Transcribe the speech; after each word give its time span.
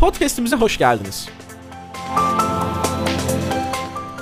Podcast'imize 0.00 0.56
hoş 0.56 0.78
geldiniz. 0.78 1.28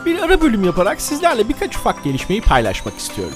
Bir 0.06 0.18
ara 0.18 0.40
bölüm 0.40 0.64
yaparak 0.64 1.00
sizlerle 1.00 1.48
birkaç 1.48 1.76
ufak 1.76 2.04
gelişmeyi 2.04 2.40
paylaşmak 2.40 2.98
istiyorum. 2.98 3.34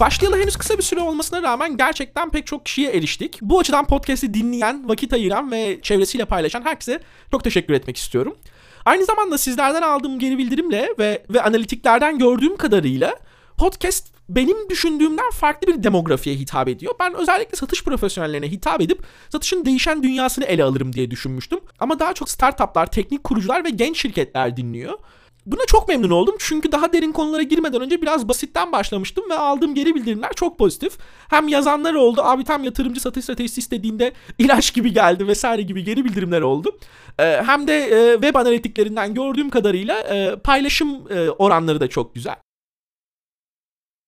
Başlayalı 0.00 0.42
henüz 0.42 0.56
kısa 0.56 0.78
bir 0.78 0.82
süre 0.82 1.00
olmasına 1.00 1.42
rağmen 1.42 1.76
gerçekten 1.76 2.30
pek 2.30 2.46
çok 2.46 2.66
kişiye 2.66 2.90
eriştik. 2.90 3.38
Bu 3.42 3.58
açıdan 3.58 3.86
podcast'i 3.86 4.34
dinleyen, 4.34 4.88
vakit 4.88 5.12
ayıran 5.12 5.52
ve 5.52 5.78
çevresiyle 5.82 6.24
paylaşan 6.24 6.62
herkese 6.62 7.00
çok 7.30 7.44
teşekkür 7.44 7.74
etmek 7.74 7.96
istiyorum. 7.96 8.36
Aynı 8.84 9.04
zamanda 9.04 9.38
sizlerden 9.38 9.82
aldığım 9.82 10.18
geri 10.18 10.38
bildirimle 10.38 10.88
ve, 10.98 11.24
ve 11.30 11.42
analitiklerden 11.42 12.18
gördüğüm 12.18 12.56
kadarıyla 12.56 13.18
podcast 13.56 14.10
benim 14.28 14.68
düşündüğümden 14.68 15.30
farklı 15.30 15.66
bir 15.66 15.82
demografiye 15.82 16.36
hitap 16.36 16.68
ediyor. 16.68 16.94
Ben 17.00 17.14
özellikle 17.14 17.56
satış 17.56 17.84
profesyonellerine 17.84 18.50
hitap 18.50 18.80
edip 18.80 19.02
satışın 19.28 19.64
değişen 19.64 20.02
dünyasını 20.02 20.44
ele 20.44 20.64
alırım 20.64 20.92
diye 20.92 21.10
düşünmüştüm. 21.10 21.60
Ama 21.78 21.98
daha 21.98 22.12
çok 22.12 22.30
startuplar, 22.30 22.86
teknik 22.86 23.24
kurucular 23.24 23.64
ve 23.64 23.70
genç 23.70 24.00
şirketler 24.02 24.56
dinliyor. 24.56 24.98
Buna 25.46 25.60
çok 25.66 25.88
memnun 25.88 26.10
oldum 26.10 26.34
çünkü 26.38 26.72
daha 26.72 26.92
derin 26.92 27.12
konulara 27.12 27.42
girmeden 27.42 27.80
önce 27.80 28.02
biraz 28.02 28.28
basitten 28.28 28.72
başlamıştım 28.72 29.30
ve 29.30 29.34
aldığım 29.34 29.74
geri 29.74 29.94
bildirimler 29.94 30.32
çok 30.36 30.58
pozitif. 30.58 30.98
Hem 31.30 31.48
yazanlar 31.48 31.94
oldu, 31.94 32.20
abi 32.24 32.44
tam 32.44 32.64
yatırımcı 32.64 33.00
satış 33.00 33.24
stratejisi 33.24 33.60
istediğinde 33.60 34.12
ilaç 34.38 34.74
gibi 34.74 34.92
geldi 34.92 35.26
vesaire 35.26 35.62
gibi 35.62 35.84
geri 35.84 36.04
bildirimler 36.04 36.40
oldu. 36.40 36.78
Ee, 37.18 37.42
hem 37.46 37.68
de 37.68 37.78
e, 37.78 38.12
web 38.12 38.34
analitiklerinden 38.34 39.14
gördüğüm 39.14 39.50
kadarıyla 39.50 40.00
e, 40.00 40.36
paylaşım 40.36 41.12
e, 41.12 41.30
oranları 41.30 41.80
da 41.80 41.88
çok 41.88 42.14
güzel. 42.14 42.36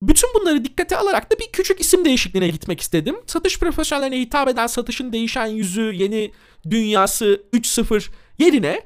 Bütün 0.02 0.30
bunları 0.34 0.64
dikkate 0.64 0.96
alarak 0.96 1.32
da 1.32 1.38
bir 1.38 1.52
küçük 1.52 1.80
isim 1.80 2.04
değişikliğine 2.04 2.48
gitmek 2.48 2.80
istedim. 2.80 3.16
Satış 3.26 3.58
profesyonellerine 3.58 4.20
hitap 4.20 4.48
eden 4.48 4.66
satışın 4.66 5.12
değişen 5.12 5.46
yüzü, 5.46 5.92
yeni 5.94 6.32
dünyası 6.70 7.42
3.0 7.52 8.10
yerine 8.38 8.82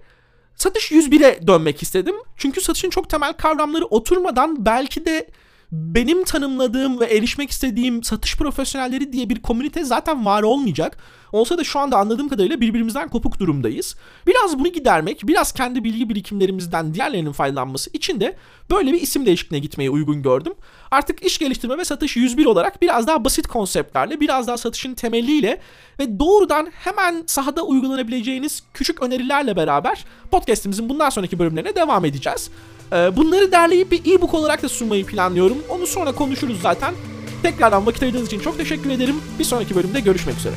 satış 0.57 0.93
101'e 0.93 1.47
dönmek 1.47 1.83
istedim. 1.83 2.15
Çünkü 2.37 2.61
satışın 2.61 2.91
çok 2.91 3.11
temel 3.11 3.33
kavramları 3.33 3.85
oturmadan 3.85 4.67
belki 4.67 5.05
de 5.05 5.31
benim 5.73 6.25
tanımladığım 6.25 7.01
ve 7.01 7.05
erişmek 7.05 7.51
istediğim 7.51 8.03
satış 8.03 8.37
profesyonelleri 8.37 9.13
diye 9.13 9.29
bir 9.29 9.43
komünite 9.43 9.85
zaten 9.85 10.27
var 10.27 10.43
olmayacak. 10.43 10.99
Olsa 11.33 11.59
da 11.59 11.65
şu 11.65 11.79
anda 11.79 11.97
anladığım 11.97 12.29
kadarıyla 12.29 12.61
birbirimizden 12.61 13.09
kopuk 13.09 13.39
durumdayız. 13.39 13.97
Biraz 14.27 14.59
bunu 14.59 14.69
gidermek, 14.69 15.27
biraz 15.27 15.53
kendi 15.53 15.85
bilgi 15.85 16.09
birikimlerimizden 16.09 16.95
diğerlerinin 16.95 17.33
faydalanması 17.33 17.91
için 17.93 18.21
de 18.21 18.37
böyle 18.71 18.93
bir 18.93 19.01
isim 19.01 19.27
değişikliğine 19.27 19.63
gitmeyi 19.63 19.91
uygun 19.91 20.23
gördüm. 20.23 20.53
Artık 20.91 21.23
iş 21.23 21.39
geliştirme 21.39 21.79
ve 21.79 21.85
satış 21.85 22.17
101 22.17 22.47
olarak 22.47 22.83
biraz 22.83 23.07
daha 23.07 23.25
basit 23.25 23.47
konseptlerle, 23.47 24.21
biraz 24.21 24.47
daha 24.47 24.57
satışın 24.57 24.95
temeliyle 24.95 25.61
ve 25.99 26.19
doğrudan 26.19 26.69
hemen 26.73 27.25
sahada 27.27 27.63
uygulanabileceğiniz 27.63 28.63
küçük 28.75 29.03
önerilerle 29.03 29.57
beraber 29.57 30.05
podcast'imizin 30.31 30.89
bundan 30.89 31.11
sonraki 31.11 31.39
bölümlerine 31.39 31.75
devam 31.75 32.05
edeceğiz. 32.05 32.51
Ee, 32.93 33.17
bunları 33.17 33.53
derleyip 33.53 33.91
bir 33.93 34.15
e-book 34.15 34.35
olarak 34.35 34.63
da 34.63 34.69
sunmayı 34.69 35.07
planlıyorum. 35.07 35.56
Onu 35.69 35.87
sonra 35.87 36.13
konuşuruz 36.13 36.61
zaten. 36.61 36.95
Tekrardan 37.43 37.87
vakit 37.87 38.03
ayırdığınız 38.03 38.27
için 38.27 38.41
çok 38.41 38.59
teşekkür 38.59 38.91
ederim. 38.91 39.17
Bir 39.39 39.45
sonraki 39.45 39.75
bölümde 39.75 40.01
görüşmek 40.01 40.37
üzere. 40.37 40.55